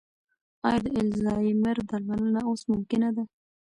ایا 0.67 0.79
د 0.83 0.85
الزایمر 1.03 1.77
درملنه 1.89 2.41
اوس 2.49 2.61
ممکنه 2.71 3.09
ده؟ 3.15 3.23